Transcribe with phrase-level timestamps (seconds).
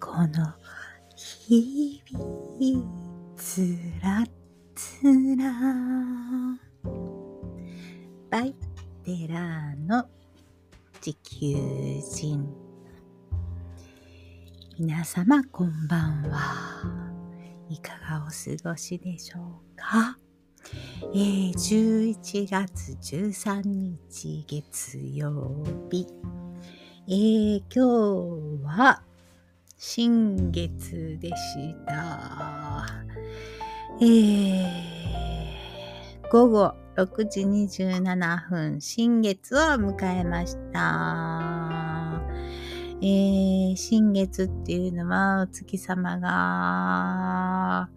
[0.00, 0.54] この
[1.14, 2.84] 日々
[3.36, 4.24] つら
[4.74, 5.04] つ
[5.36, 5.52] ら。
[8.28, 8.56] バイ
[9.04, 10.04] テラーの
[11.00, 11.54] 地球
[12.00, 12.52] 人。
[14.80, 16.82] 皆様こんばんは。
[17.70, 20.18] いかがお過ごしでしょうか？
[21.14, 26.08] えー、11月13日月曜日。
[27.06, 29.04] えー、今日は
[29.84, 32.86] 新月でした。
[34.00, 42.22] えー、午後6時27分、新月を迎えました。
[43.02, 47.88] えー、新月っていうのはお月様が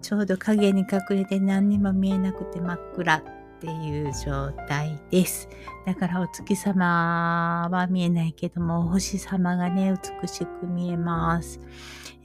[0.00, 3.22] ちょうど影に隠れて何にも見えなくて真っ暗
[3.62, 5.48] っていう状態です。
[5.86, 11.60] だからお月様は見えないけども、お星様がね、美しく見えます。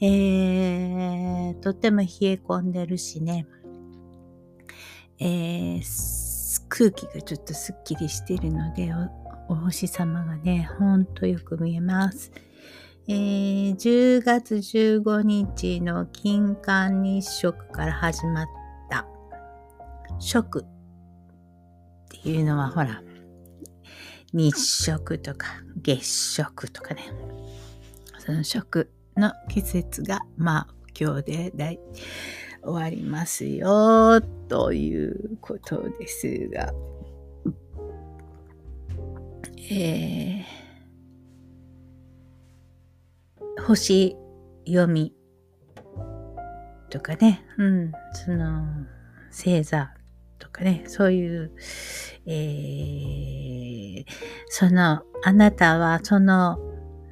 [0.02, 2.08] えー、とっても冷え
[2.43, 3.45] 込んでるしね、
[5.19, 8.91] えー、空気がちょっとすっきりしてるので
[9.47, 12.31] お、お星様がね、ほんとよく見えます。
[13.08, 18.45] えー、10月15日の金環日食から始まっ
[18.89, 19.08] た
[20.19, 20.65] 食
[22.30, 23.02] いうのはほら、
[24.33, 25.47] 日食とか
[25.78, 27.03] 月食とかね、
[28.20, 30.67] その食の季節が、まあ、
[31.00, 31.80] 今日で
[32.64, 36.73] 終わりますよ、ということですが、
[39.72, 44.16] えー、星
[44.66, 45.14] 読み
[46.89, 48.66] とかね、うん、その、
[49.31, 49.92] 星座
[50.39, 51.52] とかね、そういう、
[52.27, 54.05] えー、
[54.48, 56.60] その、あなたはその、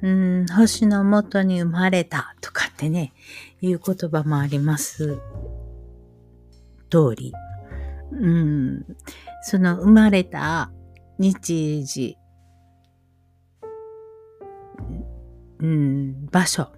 [0.02, 3.12] うん、星の元に生まれたとかってね、
[3.60, 5.18] いう言葉もあります
[6.90, 7.32] 通り、
[8.12, 8.84] うん、
[9.42, 10.70] その生まれた
[11.18, 12.18] 日時、
[15.60, 16.68] うん、場所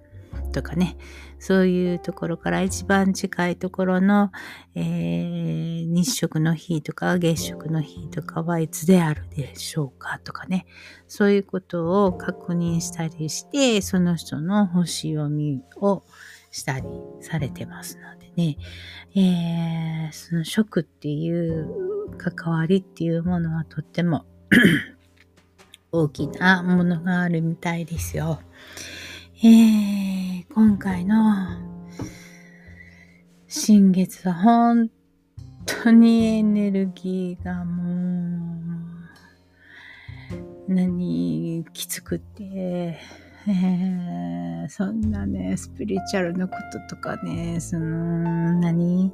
[0.53, 0.97] とかね、
[1.39, 4.31] そういうところから一番近いところの、
[4.75, 10.67] えー、日食の日とか月食の日とかはいつであるでしょうかとかね、
[11.07, 16.03] そういうことを確認したりして、その人の星読みを
[16.51, 16.87] したり
[17.21, 18.57] されてますのでね、
[19.15, 24.25] えー、その食っていう関わりっていうものはとっても
[25.93, 28.41] 大きなものがあるみたいですよ。
[29.43, 30.18] えー、
[30.55, 31.15] 今回の
[33.47, 34.91] 新月は本
[35.67, 37.83] 当にエネルギーがも
[40.69, 42.99] う何きつくて、
[43.47, 46.57] えー、そんなね、スピリチュアルなこ
[46.89, 49.13] ととかね、その、何？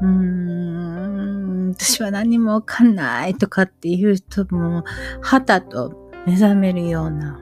[0.00, 4.84] うーん、私は何もわかんないとかっていう人も、
[5.20, 7.40] はたと目覚めるような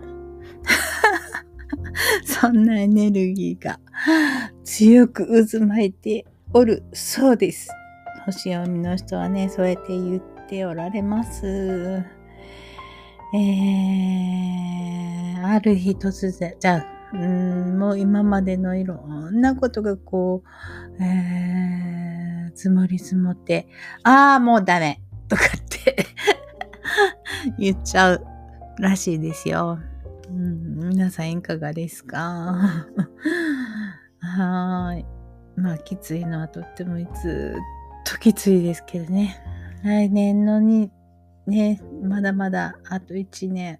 [2.24, 3.78] そんなエネルギーが
[4.64, 7.70] 強く渦巻いておるそうです。
[8.26, 11.46] 星読みの人はね、そうやって言っておられます。
[13.34, 18.96] えー、ある日突然、じゃあ、うんもう今までのいろ
[19.30, 20.42] んなことがこ
[20.98, 23.68] う、えー、積もり積もって、
[24.02, 26.06] ああ、もうダメとかって
[27.58, 28.26] 言っちゃう
[28.78, 29.78] らしいですよ。
[30.28, 32.86] うん、皆さんいかがですか？
[34.20, 35.06] はい。
[35.60, 37.56] まあ、きついのはとってもいつ
[38.04, 39.36] ときついですけどね。
[39.84, 40.90] 来年のに、
[41.46, 43.78] ね、まだまだあと1年、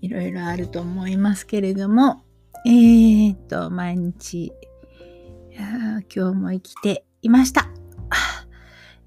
[0.00, 2.22] いろいろあると思いますけれども、
[2.66, 4.52] えー、っと、毎日、
[6.14, 7.68] 今日も生きていました。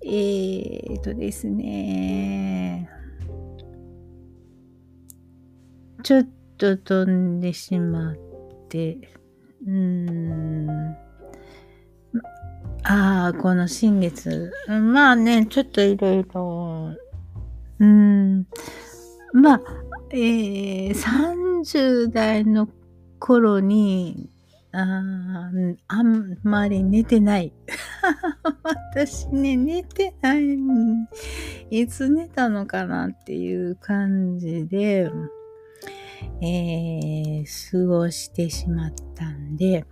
[0.02, 2.90] えー、っとですね、
[6.02, 8.16] ちょっと飛んでしまっ
[8.70, 8.98] て、
[9.66, 10.70] うーん。
[12.84, 14.52] ああ、この新月。
[14.68, 16.96] まあね、ちょっといろいろ、
[17.80, 18.48] うん。
[19.34, 19.62] まあ、
[20.12, 22.70] えー、30代の
[23.20, 24.30] 頃に、
[24.72, 25.50] あ
[25.88, 27.52] あんまり寝てない。
[28.64, 30.58] 私ね、寝てない。
[31.70, 35.12] いつ寝たのかなっていう感じで、
[36.42, 39.86] えー、過ごしてしまったんで、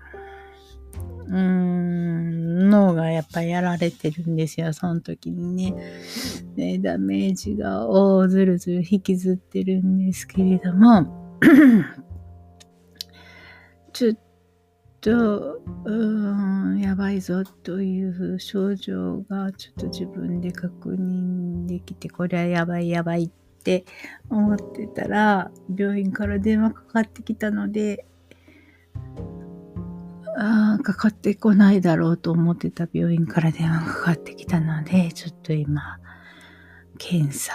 [1.28, 5.74] うーん、脳がやっぱやられてるんですよ、その時にね。
[6.56, 11.38] で、ダメージが、おずるずる引きずってるんですけれども、
[13.94, 14.16] ちょっ
[15.02, 23.32] と、うーん、やばいぞという症状がちょっと自分で確認できて、これはやばいやばいっ
[23.68, 23.84] って
[24.30, 28.06] 思ってたら、病院から電話かかってきたので、
[30.38, 36.00] あかかってこないだろうと思ってた病院から電話かかってきたので、ちょっと今、
[36.98, 37.52] 検査、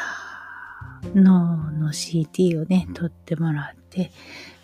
[1.14, 4.12] 脳の CT をね、取ってもらって、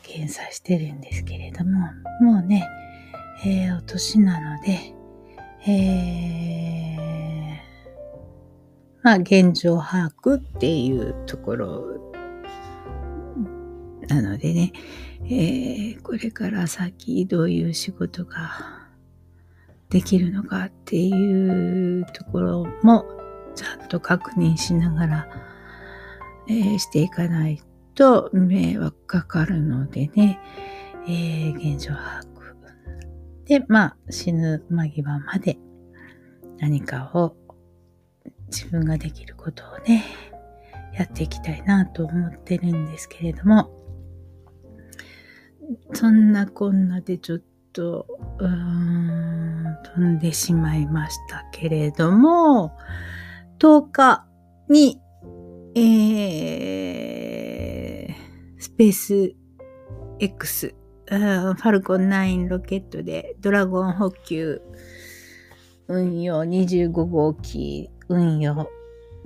[0.02, 1.78] 検査してるんですけれども、
[2.20, 2.68] もうね、
[3.46, 4.94] えー、お年なので、
[5.66, 7.67] えー、
[9.02, 12.12] まあ、現状把握っていうところ
[14.08, 14.72] なのでね、
[15.24, 18.50] えー、これから先どういう仕事が
[19.90, 23.04] できるのかっていうところも
[23.54, 25.28] ちゃんと確認しながら、
[26.48, 27.62] えー、していかない
[27.94, 30.40] と迷惑かかるのでね、
[31.06, 32.28] えー、現状把握。
[33.46, 35.58] で、まあ死ぬ間際まで
[36.58, 37.34] 何かを
[38.50, 40.04] 自分ができることをね、
[40.94, 43.70] やっていきたいなと思ってるんですけれども、
[45.92, 47.42] そんなこんなでちょっ
[47.72, 48.06] と、
[48.38, 52.72] うーん、飛んでしまいましたけれども、
[53.58, 54.26] 10日
[54.68, 55.00] に、
[55.74, 59.34] えー、スペース
[60.20, 60.74] X、
[61.06, 64.60] ファルコン9ロケットでドラゴン補給
[65.86, 68.68] 運用25号機運用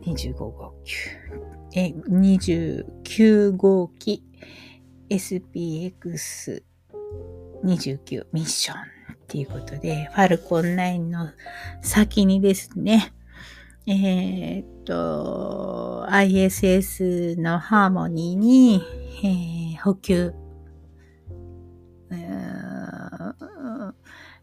[0.02, 0.92] 25号機。
[1.74, 4.24] え29号機。
[5.10, 6.62] SPX29
[8.32, 8.82] ミッションっ
[9.28, 11.30] ていうことで、ファルコン9の
[11.82, 13.12] 先にですね、
[13.86, 18.82] えー、っと、ISS のハーモニーに、
[19.24, 20.32] えー、補給、
[22.10, 23.34] えー、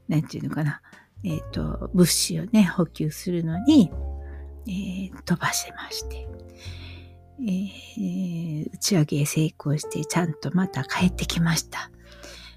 [0.07, 0.81] なんていうのかな、
[1.23, 3.91] えっ、と、物資をね、補給するのに、
[4.67, 6.27] えー、飛ばしまして、
[7.41, 11.91] えー、打ち上げ成功してちゃんとまた帰ってきました。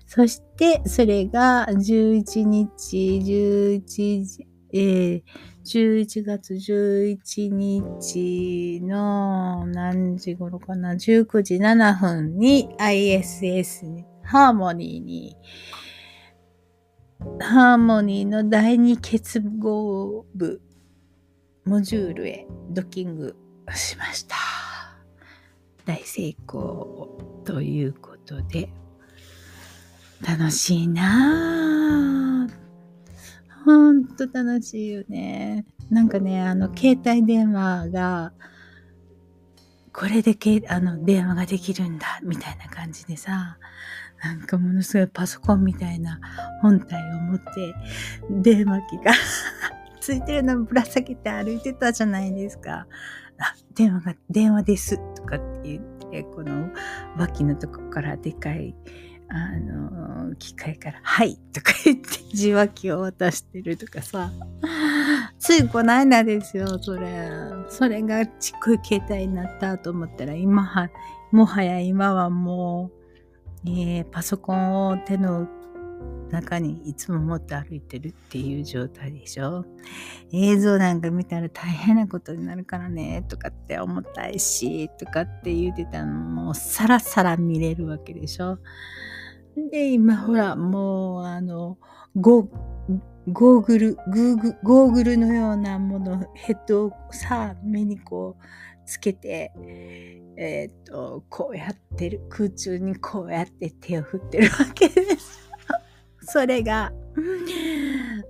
[0.07, 5.23] そして、それが11日、11時えー、
[5.67, 15.37] 11月11日の何時頃かな、19時7分に ISS に、ハーモニーに、
[17.39, 20.63] ハーモニーの第二結合部、
[21.65, 23.37] モジュールへドッキング
[23.73, 24.37] しました。
[25.85, 28.69] 大成功ということで、
[30.27, 32.53] 楽しいなぁ。
[33.65, 35.65] ほんと楽しいよね。
[35.89, 38.33] なんかね、あの、携帯電話が、
[39.93, 43.59] これでけあの電話ができるんだ、みたいな感じでさ、
[44.23, 46.21] なんかものすごいパソコンみたいな
[46.61, 47.75] 本体を持って、
[48.31, 49.13] 電話機が
[50.03, 52.89] ついてるのぶら下げて歩いてたじゃないですか。
[53.39, 54.99] あ、電話が、電話です。
[55.15, 56.71] とかって言って、この
[57.17, 58.75] 脇のとこからでかい、
[59.29, 64.33] あの、機械から、はいとか言って受話器を渡してるとかさ。
[65.39, 67.29] ついこないだですよ、それ。
[67.69, 70.91] それがちっこい携帯になったと思ったら、今は、
[71.31, 72.91] もはや今はも
[73.65, 75.47] う、えー、パソコンを手の
[76.31, 79.67] 中にいつも持って歩いてるっていう状態でしょ？
[80.33, 86.13] 映像なんか見たら大変なことになるからねとかって思ったいしとかって言ってたの。
[86.13, 88.59] もさらさら見れるわけでしょ？
[89.71, 91.77] で今ほらもうあの
[92.17, 92.49] ゴ
[93.29, 98.45] ゴーグルグーグゴーグルのようなものヘッドをさ目にこう
[98.87, 99.53] つけて
[100.39, 105.52] えっ、とこうやってる空中にこうやって手を振ってるわけです。
[106.33, 106.95] それが、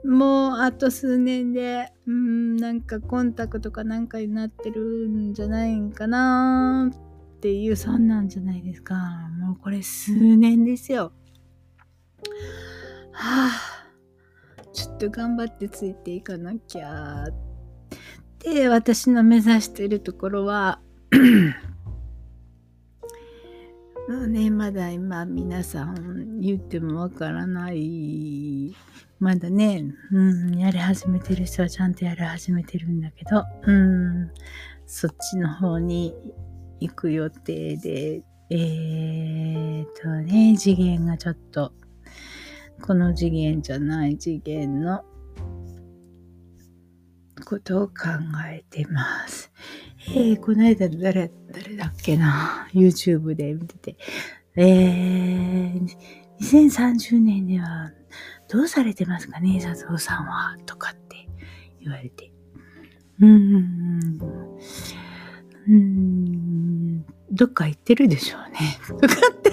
[0.04, 8.96] もうあと数年で、うん、なんかコンタクトかなんかになってるんじゃないんかなっていう、そんなんじゃないですか。
[9.38, 11.12] もうこれ数年ですよ。
[13.12, 17.26] はあ、ちょっと頑張ってついていかなきゃ。
[18.40, 20.80] で、私の目指してるところは
[24.08, 28.74] まあね、まだ今皆さん言ってもわからない。
[29.20, 34.30] まだね、うん、やり始めてる人はちゃんとやり始めてるんだけど、うん、
[34.86, 36.12] そっちの方に
[36.80, 41.72] 行く予定で、えーとね、次元がちょっと
[42.80, 45.04] この次元じゃない次元の
[47.44, 47.94] ことを考
[48.50, 49.52] えてます。
[50.08, 53.96] えー、この間誰、誰だっけな ?YouTube で見てて。
[54.56, 55.86] えー、
[56.40, 57.90] 2030年では
[58.50, 59.60] どうされてますかね？
[59.62, 61.26] 佐藤さんはとかって
[61.80, 62.32] 言われて。
[63.20, 64.18] うーん。
[65.68, 67.06] うーん。
[67.30, 68.78] どっか行ってるでしょうね。
[68.88, 69.52] とかって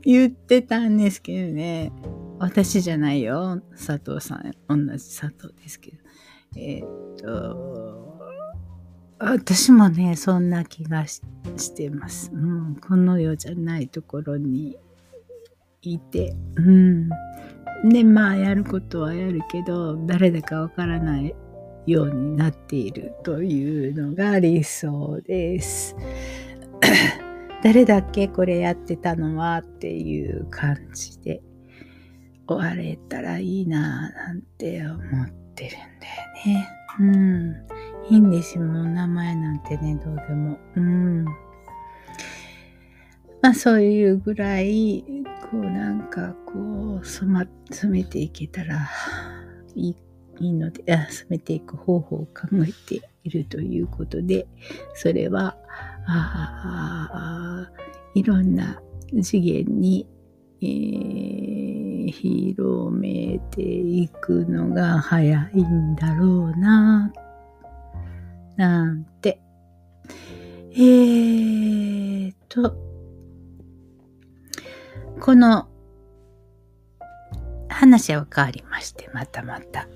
[0.08, 1.92] 言ってたんですけどね。
[2.38, 3.62] 私じゃないよ。
[3.72, 4.52] 佐藤さん。
[4.68, 5.98] 同じ佐藤ですけど。
[6.56, 8.15] えー、っと、
[9.18, 11.20] 私もね、そんな気がし
[11.74, 12.30] てます。
[12.32, 14.76] うん、この世じゃないところに
[15.82, 16.34] いて。
[16.56, 17.08] うん。
[17.88, 21.34] で、まあ、やることはやるけど、誰だかわからない
[21.86, 25.96] ようになっているというのが理想です。
[27.62, 31.42] 誰だっけこれやってたのはっていう感じで
[32.46, 35.00] 終われたらいいななんて思っ
[35.54, 36.68] てるんだよね。
[37.00, 37.75] うん。
[38.08, 38.64] いいんですよ。
[38.64, 40.58] もう名前なんてね、どうでも。
[40.76, 41.24] うん。
[43.42, 45.04] まあそういうぐらい、
[45.50, 48.88] こうなんかこう染ま、染めていけたら
[49.74, 49.96] いい
[50.40, 54.46] いいので、あ染めていく方法を考えているということで、
[54.94, 55.56] それは、
[56.06, 57.70] ああ
[58.14, 58.80] いろんな
[59.22, 60.06] 次元に、
[60.62, 67.12] えー、広めていくのが早いんだろうな、
[68.56, 69.40] なんて。
[70.72, 72.76] えーと、
[75.20, 75.68] この
[77.68, 79.88] 話は変わりまして、またまた。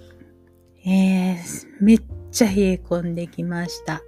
[0.86, 1.36] えー、
[1.80, 4.02] めっちゃ冷え込んできました。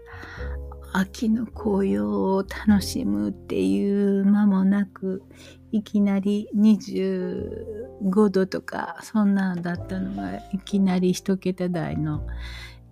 [0.94, 5.23] 秋の紅葉を楽しむっていう間もなく、
[5.71, 12.26] いきなり25度とか、そんなんだったのが、いきなり一桁台の、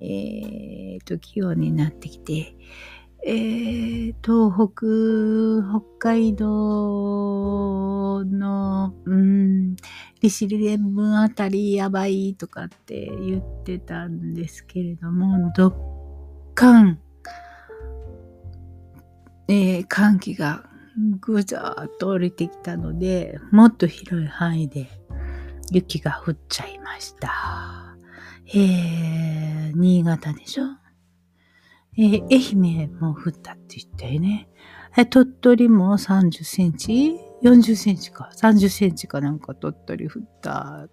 [0.00, 2.54] えー、と、気温になってきて、
[3.23, 9.76] えー、東北、北海道の、うん、
[10.23, 15.75] 利尻連文あたりやばいとかって言ってたんですけれども、どっ
[16.54, 16.99] かん、
[19.49, 20.64] えー、寒気が
[21.21, 24.88] ぐざーっと降りてきたので、もっと広い範囲で
[25.71, 27.89] 雪が降っちゃいました。
[28.52, 30.64] えー、新潟でしょ？
[31.97, 34.49] えー、愛媛も降ったって言ったよね。
[34.97, 38.30] え、鳥取も30センチ ?40 センチか。
[38.35, 40.88] 30センチかなんか鳥取降った。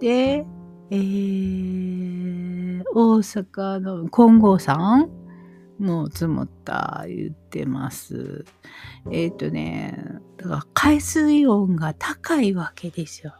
[0.00, 0.44] で、
[0.90, 5.08] えー、大阪の金剛山
[5.78, 8.44] もう積もった言ってます。
[9.10, 9.96] えっ、ー、とね、
[10.36, 13.32] だから海水温が高いわけですよ。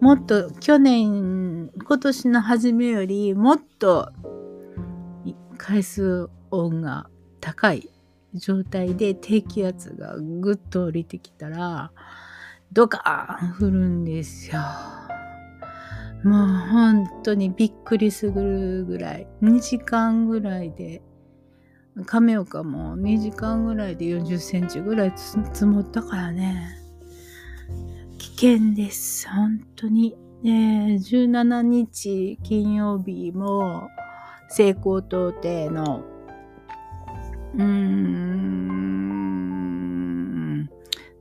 [0.00, 4.10] もっと去年、今年の初めよりもっと
[5.58, 7.08] 海水温が
[7.40, 7.90] 高い
[8.34, 11.92] 状態で低気圧がぐっと降りてきたら
[12.72, 14.60] ドカーン降るんですよ。
[16.24, 21.02] もう本当にびっくりするぐらい2時間ぐらいで
[22.06, 26.79] 亀岡も2時間ぐらいで40センチぐらい積もったからね
[28.20, 29.26] 危険です。
[29.28, 30.14] 本当に。
[30.42, 33.88] ね17日金曜日も
[34.48, 36.02] 成功到底の、
[37.54, 37.90] うーん、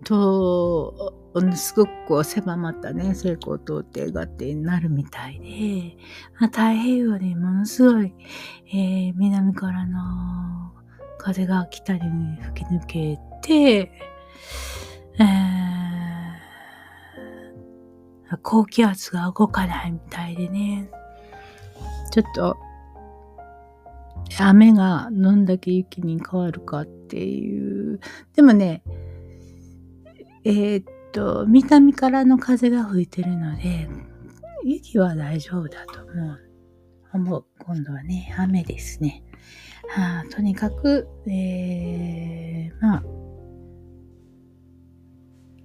[0.03, 1.13] と、
[1.55, 5.97] すごくこう狭まったね、成功到底がってなるみたいで、
[6.39, 8.13] まあ、太平洋でものすごい、
[8.73, 10.71] えー、南からの
[11.17, 13.91] 風が北に吹き抜けて、
[15.19, 15.58] えー、
[18.37, 20.89] 高気圧が動かないみたいでね、
[22.11, 22.57] ちょっと
[24.37, 27.99] 雨がどんだけ雪に変わるかっていう。
[28.35, 28.83] でもね、
[30.43, 33.89] えー、っと、南からの風が吹いてるので、
[34.63, 36.39] 雪は大丈夫だと思う。
[37.11, 37.45] 思う。
[37.59, 39.23] 今度はね、雨ですね。
[39.89, 43.03] はあ、とにかく、えー、まあ、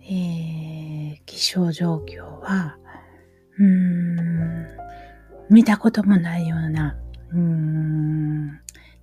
[0.07, 0.64] えー、
[1.27, 2.77] 気象状況は、
[3.59, 4.67] うーん、
[5.51, 6.97] 見たこともないような
[7.35, 8.61] うーん、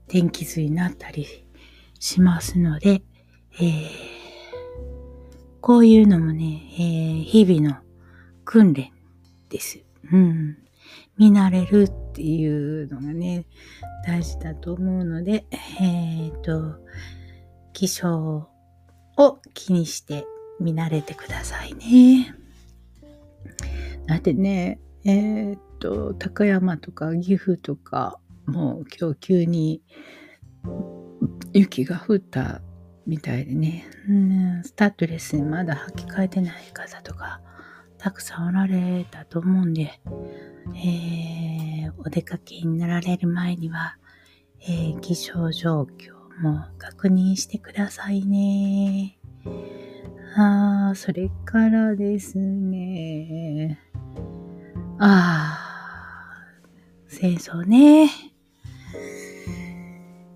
[0.08, 1.28] 天気図になったり
[2.00, 3.04] しますので、
[3.60, 3.90] えー、
[5.60, 7.82] こういうのもね、えー、日々の
[8.46, 8.92] 訓練
[9.50, 9.84] です。
[10.12, 10.58] うん。
[11.18, 13.46] 見慣れるっていうのがね、
[14.06, 16.78] 大事だと思うので、えっ、ー、と、
[17.74, 18.50] 気象
[19.18, 20.26] を気にして
[20.62, 22.36] 見慣れてくださいね。
[24.08, 29.82] だってね、えー、っと、高山とか岐阜とか、もう今日急に
[31.54, 32.62] 雪が降った
[33.08, 33.86] みたいでね、
[34.64, 37.42] スタッドレスにまだ履き替えてない方とか、
[37.98, 40.00] たくさんおられたと思うんで、
[40.76, 43.98] えー、お出かけになられる前には、
[44.62, 49.20] えー、気象状況も確認してくださいね。
[50.36, 53.80] あ、それからですね。
[55.00, 58.10] あー、戦争ね。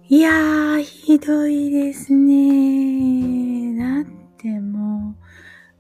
[0.10, 3.78] いやー、ひどいですね。
[3.78, 4.06] だっ
[4.38, 5.16] ても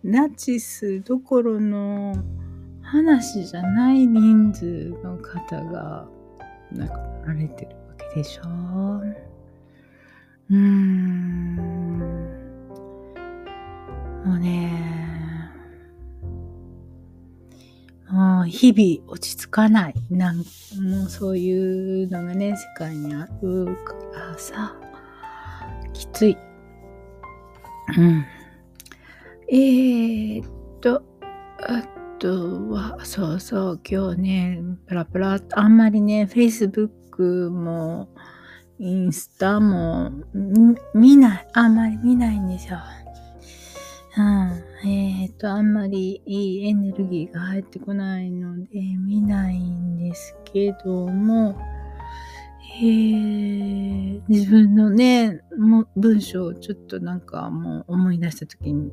[0.03, 2.15] う、ナチスどころの
[2.81, 6.07] 話じゃない人数の方が
[6.71, 8.43] 亡くなられてるわけでしょ
[10.49, 11.84] うーん。
[14.25, 14.71] もうね、
[18.09, 19.95] もう日々落ち着かない。
[20.09, 20.43] なんも
[21.05, 23.93] うそういうのがね、世界にあるか
[24.31, 24.75] らさ、
[25.93, 26.37] きつい。
[27.97, 28.25] うん。
[29.47, 31.03] えー、っと、
[31.59, 31.83] あ
[32.17, 38.09] とは、そうそう、今日ね、プラプラ、あんまりね、Facebook も、
[38.79, 40.11] インスタも、
[40.95, 42.79] 見ない、あんまり見ないんですよ。
[44.17, 44.89] うん。
[44.89, 51.57] えっ、と、あんまりいいエネルギーが入ってこないので、見ないんですけども、
[52.77, 58.91] えー、自分のね、も文章をちょっとなんかもう思い出した時に、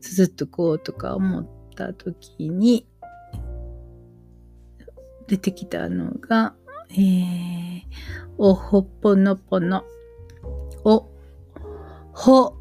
[0.00, 2.86] つづっとこうとか思った時に、
[5.28, 6.54] 出てきたのが、
[6.90, 7.82] えー、
[8.36, 9.84] おほっぽのぽの、
[10.84, 11.06] お、
[12.12, 12.59] ほ、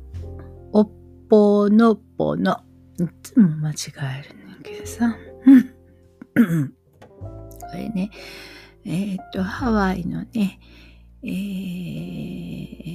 [1.30, 2.60] ぽのぽの。
[3.00, 3.76] いつも間違
[4.20, 5.16] えるんだけどさ。
[6.36, 8.10] これね、
[8.86, 10.60] えっ、と、ハワイのね、
[11.24, 11.28] え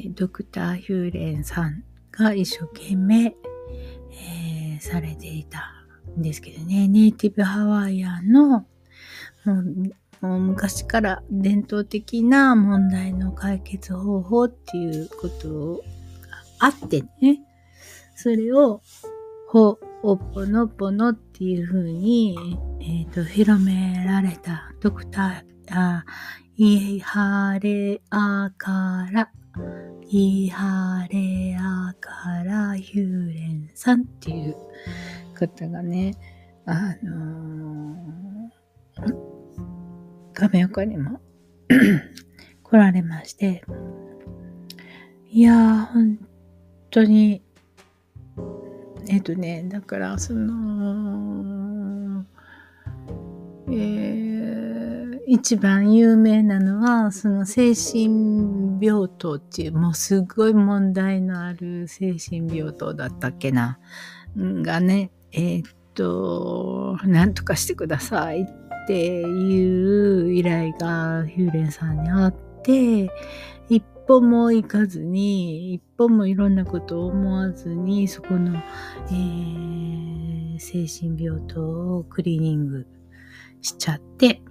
[0.09, 5.85] ー、ドクター・ヒューレンさんが一生懸命、えー、されていた
[6.19, 8.67] んですけどね、ネイティブハワイアンの、も
[9.47, 15.83] うもう昔から伝統的な問題の解決方法っていうことが
[16.61, 17.43] あってね、
[18.15, 18.81] それを、
[19.49, 22.37] ほ、おぽのぽのっていう風に、
[22.81, 24.73] えっ、ー、と、広められた。
[24.81, 26.05] ドクター、あ、
[26.57, 29.31] いはれあから、
[30.09, 34.57] いはれあからヒューレンさんっていう
[35.35, 36.15] 方がね、
[36.67, 39.15] あのー、
[40.33, 41.21] 画面横にも
[42.63, 43.65] 来られまして、
[45.31, 46.19] いやー、本
[46.91, 47.44] 当に
[49.09, 52.25] えっ、とね、だからその、
[53.69, 63.79] えー、一番有名なのは、その精神病棟っていう、もうすごい問題のある精神病棟だったっけな、
[64.37, 65.63] がね、えっ、
[65.95, 73.11] と、なんとかしてくださいっていう依頼がヒューレンさんにあって、
[74.07, 78.57] 歩も行かずに、一歩もいろんなことを思わずに、そこの、
[79.11, 82.87] えー、精神病棟をクリーニング
[83.63, 84.43] しちゃって、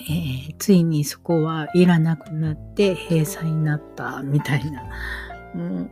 [0.00, 4.82] えー、ついにそこはいらなくなって閉鎖になったみたいな。
[5.54, 5.90] うん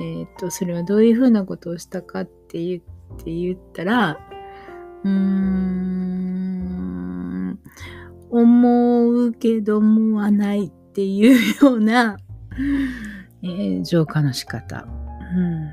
[0.00, 2.82] えっ、ー、と、それはどういうふうなことをしたかって言っ
[3.16, 4.20] て言ったら、
[5.02, 5.98] うーん、
[8.30, 12.16] 思うけどもはないっていうような、
[13.44, 14.84] えー、浄化の仕方、
[15.32, 15.70] うん。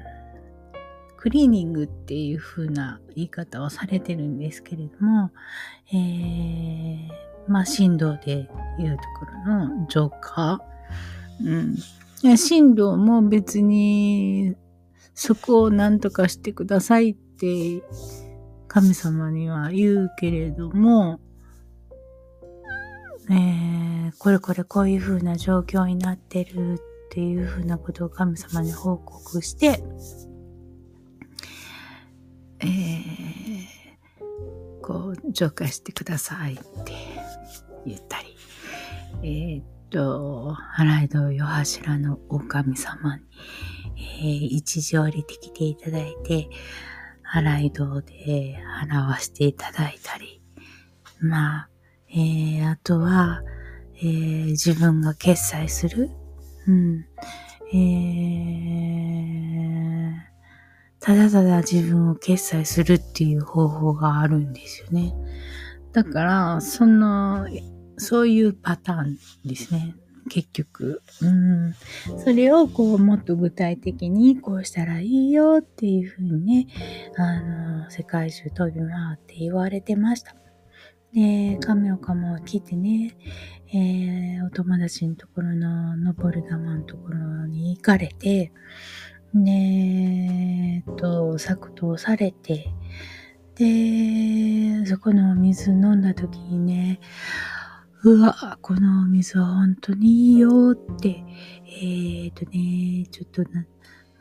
[1.17, 5.31] クリーニングっていう風な言い方をされてるんですけれども、
[5.91, 7.09] えー、
[7.47, 8.33] まあ、振動で
[8.77, 10.61] いうところの浄化。
[11.43, 12.37] うん。
[12.37, 14.53] 振動も別に
[15.15, 17.81] そこを何とかしてくださいって
[18.67, 21.19] 神様には言うけれども、
[23.29, 26.77] えー、これこれこういう風な状況になってるっ
[27.09, 29.83] ていう風なことを神様に報告して、
[32.59, 32.71] えー、
[34.81, 36.93] こう、浄化してくださいって
[37.85, 38.35] 言ったり、
[39.23, 43.23] えー、っと、原井戸夜柱のお神様に、
[43.95, 46.49] えー、一時降りてきていただいて、
[47.23, 50.41] 原井戸で払わせていただいたり、
[51.19, 51.69] まあ、
[52.15, 53.41] えー、あとは、
[53.97, 56.09] えー、自分が決済する。
[56.65, 57.05] うん。
[57.73, 57.75] え
[61.01, 65.13] ただただ自分を決済するっていう方法があるんですよね。
[65.91, 67.47] だから、その、
[67.97, 69.93] そういうパターンですね。
[70.29, 71.01] 結局。
[71.21, 71.75] うん。
[72.23, 76.67] それをこう、もっと具体的にこうしたらいいよっていうふうにね、
[77.17, 80.35] あの、世界中飛び回って言われてました。
[81.15, 83.15] で、亀岡も来てね、
[83.73, 88.51] えー、お友達のところの登る玉のところに行かれて、
[89.33, 92.69] で、えっと、作動されて、
[93.55, 96.99] で、そこのお水飲んだ時にね、
[98.03, 101.23] うわ、このお水は本当にいいよって、
[101.81, 103.65] えっ、とね、ちょっとな、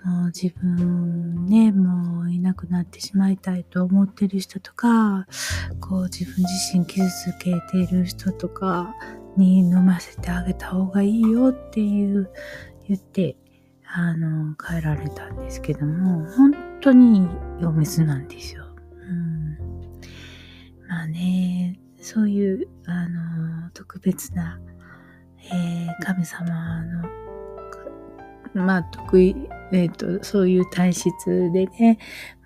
[0.05, 5.27] もう自分ね、もういなくなってしまいたいと思ってる人とか、
[5.81, 8.95] こう自分自身傷つけている人とか
[9.37, 12.31] に飲ませてあげた方がいいよっていう
[12.87, 13.37] 言って、
[13.87, 18.67] あの、帰られたんですけども、本当にいいお水なんですよ。
[19.09, 19.57] うん、
[20.87, 24.61] まあね、そういう、あの、特別な、
[25.51, 27.24] えー、神様の、
[28.55, 29.37] まあ、得意、
[29.73, 31.13] えっ、ー、と、そういう体質
[31.53, 31.99] でね、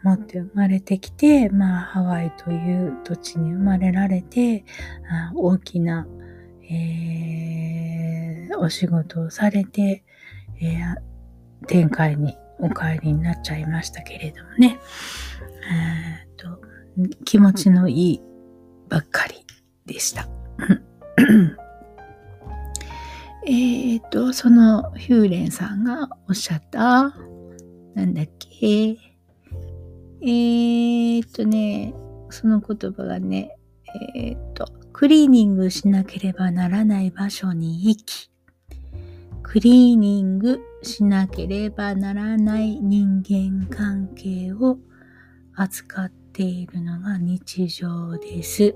[0.03, 4.65] 持って生まれてきて、まあ、ハワイという土地に生まれられて、
[5.11, 6.07] あ大きな、
[6.71, 10.05] えー、お仕事をされて、
[10.61, 14.79] えー、天界にお帰りになっちゃいましたけれどもね。
[15.71, 16.61] えー、と
[17.25, 18.21] 気持ちのいい
[18.89, 19.45] ばっかり
[19.87, 20.29] でした。
[23.51, 27.15] えっと、そのヒューレンさんがおっしゃった、
[27.95, 28.99] なんだっけ、
[30.21, 31.95] えー、っとね、
[32.29, 33.57] その言葉がね、
[34.15, 38.31] えー、っと、クリーニングしなければならない場所に行き、
[39.43, 44.77] クリーニングしなければならない人間関係を
[45.55, 48.75] 扱っているのが日常です。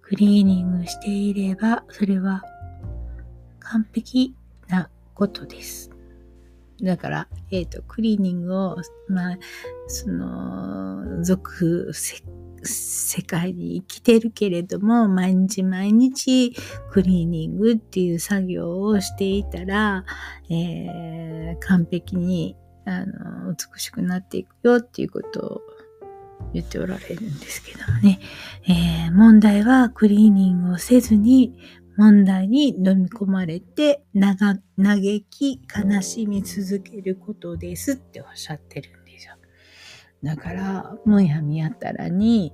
[0.00, 2.44] クリーニングしていれば、それは
[3.70, 4.34] 完璧
[4.68, 5.90] なことです。
[6.82, 8.76] だから、えっ、ー、と、クリーニングを、
[9.08, 9.38] まあ、
[9.86, 11.92] その、俗
[12.62, 16.54] 世界に生きてるけれども、毎日毎日
[16.90, 20.04] クリーニングっていう作業をしていたら、
[20.50, 25.60] えー、完璧にあの美しくなっていくよっていうことを
[26.52, 28.20] 言っておられるんですけどもね、
[28.68, 31.58] えー、問題はクリーニングをせずに
[31.96, 34.60] 問題に飲み込まれて嘆
[35.30, 39.34] き悲しみ続けることですっておっしゃってるんですよ。
[40.22, 42.52] だから、むやみやったらに、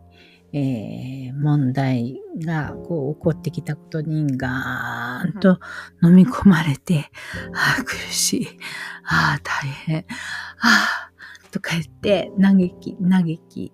[0.54, 5.58] えー、問題がこう起こってきたことにガーンと
[6.02, 7.10] 飲み込まれて、
[7.54, 8.48] ああ、苦しい。
[9.04, 10.04] ああ、大変。
[10.58, 11.01] ああ、
[11.52, 13.72] とか言って、嘆き、嘆き、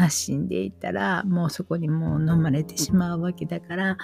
[0.00, 3.94] 悲しんでいたら、もうそこにもう飲まれてしまうわけだから、あ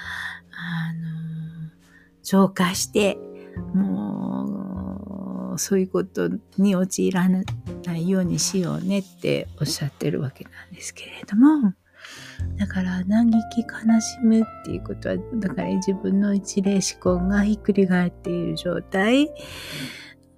[0.95, 1.71] の
[2.23, 3.19] 浄化して、
[3.75, 7.45] もう、そういうことに陥らな
[7.95, 11.75] いようにしようねっておっしゃってるわけなんですけれども、
[12.57, 19.31] だから嘆き悲しむっていうことはだから自分の一例思考がひっくり返っている状態、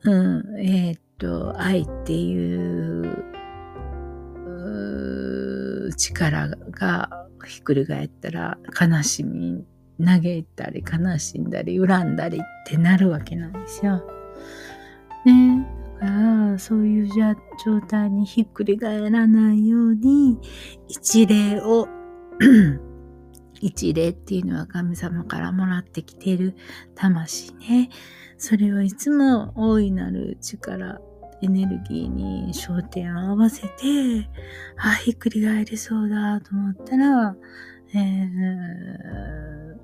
[0.02, 3.26] うん、えー、っと愛っていう
[5.96, 9.64] 力がひっくり返ったら悲しみ
[10.04, 14.02] 嘆いたり悲しんだり恨んだりってなるわけなんですよ。
[15.24, 15.66] ね
[16.00, 16.12] だか
[16.52, 20.38] らそういう状態にひっくり返らないように
[20.88, 21.88] 一例を
[23.60, 26.54] 一例っていうのは神様からもらってきている
[26.94, 27.88] 魂ね。
[28.36, 31.00] それをいつも大いなる力、
[31.42, 33.68] エネルギーに焦点を合わせて、
[34.78, 37.36] あ、ひっくり返りそうだと思ったら、
[37.94, 39.76] えー、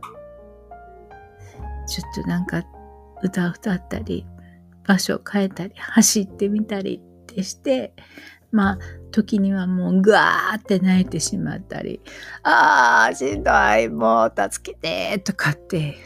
[1.86, 2.64] ちょっとなんか
[3.22, 4.26] 歌歌ったり、
[4.86, 7.92] 場所を変えたり、走ってみたりってして、
[8.50, 8.78] まあ、
[9.12, 12.00] 時にはもうぐわーって泣いてしまったり、
[12.42, 15.96] あー、しんどい、もう助けて、とかって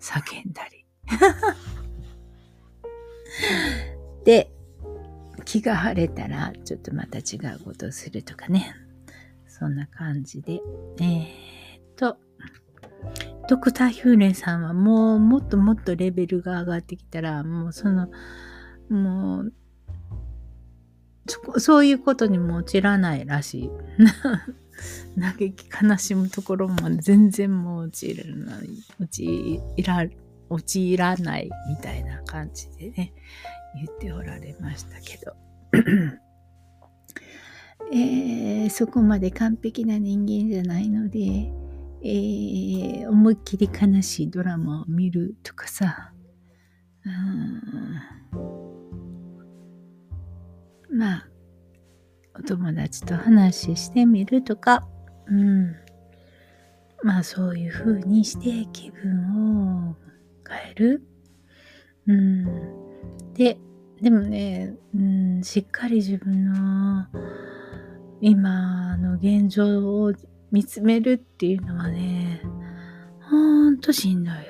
[0.00, 0.84] 叫んだり。
[4.24, 4.53] で、
[5.44, 8.74] 気が晴れたら、ちょっとまた違うことをするとかね。
[9.46, 10.60] そんな感じで。
[11.00, 11.24] えー、
[11.78, 12.16] っと、
[13.48, 18.08] ドクター・ヒューレンさんはもうもっともっとレベルが上がってきたら、もうその、
[18.88, 19.52] もう、
[21.58, 23.70] そういうことにも陥らないらしい。
[25.20, 28.68] 嘆き悲しむところも全然もう陥らない、
[29.00, 30.06] 陥ら、
[30.48, 33.12] 陥らないみたいな感じでね、
[33.76, 35.34] 言っておられましたけど。
[37.92, 41.52] えー、そこまで完璧な人間じゃないので、
[42.02, 46.12] えー、思いっきり悲しいドラマを見るとかさ、
[50.90, 51.28] まあ、
[52.38, 54.86] お友達と話してみるとか、
[55.26, 55.76] うん。
[57.02, 59.96] まあそういう風にして気分を
[60.48, 61.02] 変える。
[62.06, 62.83] うん。
[63.34, 63.58] で、
[64.00, 67.06] でもね、うん、しっかり自分の
[68.20, 70.12] 今の現状を
[70.50, 72.42] 見つめるっていうのはね、
[73.28, 74.40] ほんとしんどいよ。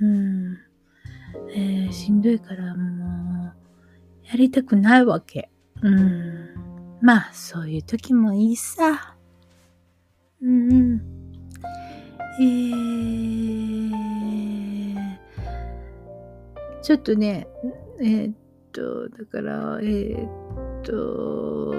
[0.00, 0.58] うん。
[1.54, 3.54] えー、しんどいからもう、
[4.26, 5.50] やりたくないわけ。
[5.82, 6.48] うん。
[7.00, 9.16] まあ、そういう時もいいさ。
[10.40, 11.00] うん。
[12.38, 13.90] えー、
[16.82, 17.48] ちょっとね、
[18.00, 18.34] えー、っ
[18.72, 21.72] と、だから、えー、っと、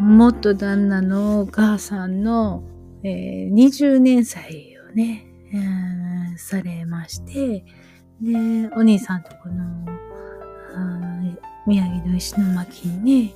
[0.00, 2.64] 元旦那のお母さんの、
[3.02, 7.64] えー、20年祭をね、えー、されまして、
[8.20, 9.86] で、お兄さんとこの、
[11.66, 13.34] 宮城の石巻にね、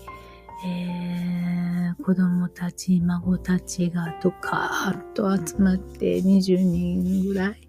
[0.67, 7.69] えー、子供たち、孫たちがドカーッと集まって20人ぐらい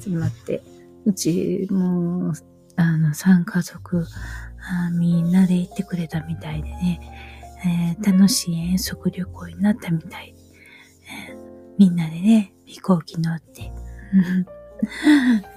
[0.00, 0.62] 集まって、
[1.04, 2.32] うちも
[2.76, 4.06] あの3家族
[4.98, 7.00] みんなで行ってくれたみたいでね、
[7.64, 10.34] えー、楽しい遠足旅行になったみたい。
[11.30, 11.36] えー、
[11.78, 13.72] みんなでね、飛行機乗って、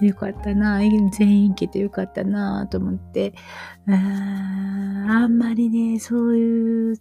[0.04, 3.34] よかったな、全員行けてよかったなと思って、
[3.88, 6.96] ああんまりね、そういう、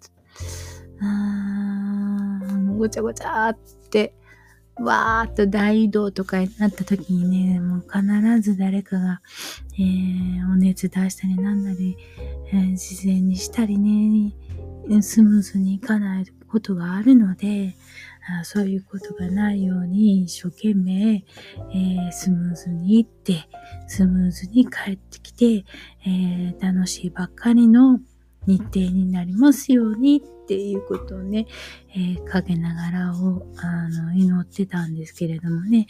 [1.01, 2.39] あ
[2.77, 3.57] ごちゃごちゃっ
[3.89, 4.15] て、
[4.81, 9.21] わーっと大移動とかになった時にね、もう必ず誰かが、
[9.77, 11.97] えー、お熱出したりなんなり、
[12.51, 14.33] えー、自然にしたりね、
[15.01, 17.75] スムーズにいかないことがあるので、
[18.41, 23.47] あそういうことがないように一生懸命、えー、スムーズに行って、
[23.87, 25.65] スムーズに帰ってきて、
[26.05, 27.99] えー、楽しいばっかりの
[28.49, 31.45] 日程になりますようにっていうことをね、
[31.95, 35.85] えー、かけながらをあの祈ってたんですけれどもね、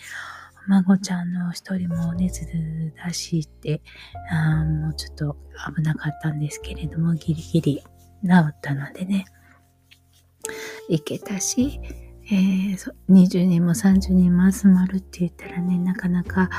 [0.68, 3.82] 孫ちゃんの一人も熱出しって、
[4.30, 5.38] あもうちょっと
[5.76, 7.84] 危なかったんですけれども、ギリギリ治
[8.50, 9.26] ったのでね、
[10.90, 11.80] 行けたし、
[12.32, 16.50] えー、20人も30人も集まるって言ったらね、なかなか、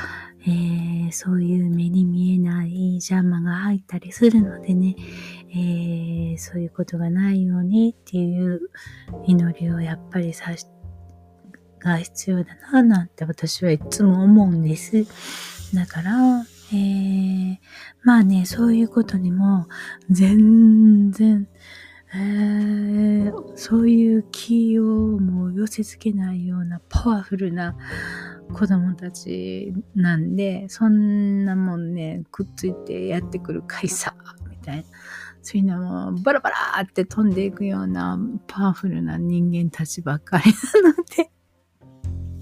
[0.45, 4.95] えー、そういう目に見えない邪魔が入ったりするのでね、
[5.53, 8.69] えー、そういうことがないようにっていう
[9.25, 10.65] 祈りをやっぱりさし、
[11.81, 15.05] が必要だな、なんて私はいつも思うんです。
[15.75, 17.57] だから、えー、
[18.03, 19.67] まあね、そういうことにも
[20.09, 21.47] 全然、
[22.13, 27.75] えー、そういう気をもう寄せ付けないようなパワフルな
[28.53, 34.13] 子供たちなんで、そんなもんね、くっついてやってくる会社
[34.49, 34.83] みたいな。
[35.41, 41.31] そういうのもバラバラって飛んでいくようなパワフルな人間たちばっかりなので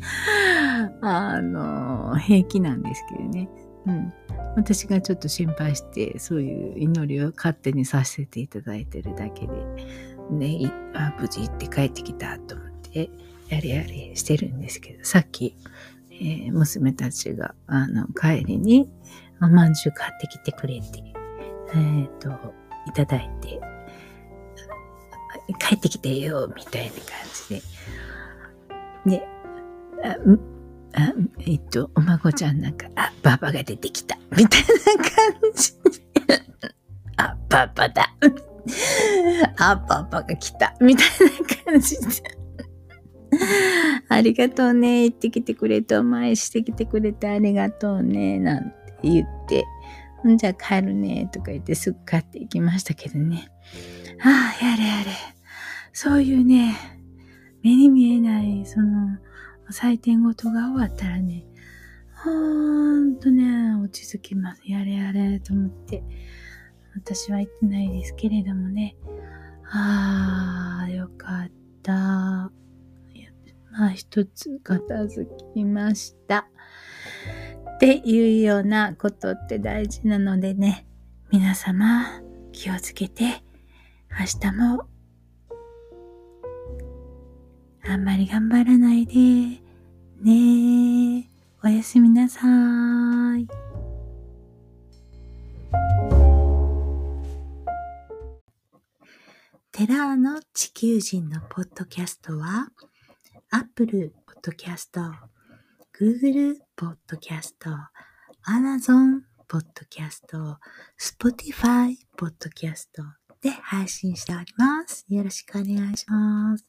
[1.02, 3.50] あの、平気なんですけどね。
[3.86, 4.14] うん。
[4.56, 9.54] 私がちょっと心配して、そういう祈りを勝手にさせていただいてるだけで、
[10.32, 13.10] ね、あ無事行って帰ってきたと思って、
[13.50, 15.56] やれやれしてるんですけど、さっき、
[16.12, 18.90] えー、娘たちが、あの、帰りに、
[19.42, 21.02] おまんじゅう買ってきてくれて、
[21.74, 22.54] えっ、ー、と、
[22.90, 23.60] いただいて、
[25.60, 27.02] 帰ってきてよ、みたいな感
[27.48, 27.62] じ
[29.06, 29.18] で。
[29.18, 29.28] で、
[30.04, 30.18] あ
[30.96, 31.14] あ
[31.46, 35.80] えっと、お孫ちゃんなんか、あ、パパが出てきた、みたいな感じで、
[37.18, 38.16] あ、パパだ、
[39.58, 41.08] あ、パパが来た、みたい
[41.66, 42.08] な感じで、
[44.10, 49.66] ありがとうね、行ってきてくれて、お前してきてくれてありがとうね、なんて言って、
[50.28, 53.50] んじゃ帰るね、とか言ってすぐ帰っていきましたけどね。
[54.24, 55.12] ああ、やれやれ。
[55.94, 56.76] そういうね、
[57.64, 59.18] 目に見えない、その、
[59.72, 61.46] 採点ごとが終わったらね、
[62.24, 64.62] ほんとね、落ち着きます。
[64.66, 66.04] やれやれと思って。
[66.96, 68.98] 私は言ってないですけれどもね。
[69.72, 71.52] ああ、よかっ
[71.84, 72.52] た。
[73.72, 76.50] まあ一つ片付きました。
[77.80, 80.86] っていうようなことって大事なのでね、
[81.32, 83.42] 皆様気をつけて、
[84.20, 84.86] 明日も
[87.86, 89.14] あんまり頑張らないで。
[90.22, 91.32] ね。
[91.64, 93.48] おやすみなさーい。
[99.72, 102.68] テラーの地球人のポッドキャストは、
[103.52, 104.14] Apple
[104.44, 105.30] Podcast、
[106.00, 107.56] Google Podcast、
[108.48, 110.58] Amazon Podcast、
[110.98, 112.86] Spotify Podcast
[113.42, 115.06] で配信しております。
[115.10, 116.66] よろしくお願いします。